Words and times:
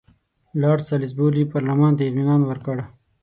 لارډ 0.61 0.81
سالیزبوري 0.89 1.43
پارلمان 1.53 1.91
ته 1.97 2.03
اطمینان 2.05 2.41
ورکړ. 2.45 2.77